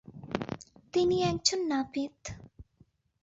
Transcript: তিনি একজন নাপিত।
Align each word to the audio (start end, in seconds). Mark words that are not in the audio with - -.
তিনি 0.93 1.17
একজন 1.23 1.59
নাপিত। 1.67 2.17